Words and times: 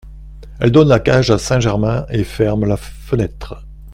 Elle 0.59 0.71
donne 0.71 0.87
la 0.87 0.99
cage 0.99 1.29
à 1.29 1.37
Saint-Germain 1.37 2.07
et 2.09 2.23
ferme 2.23 2.65
la 2.65 2.75
fenêtre. 2.75 3.67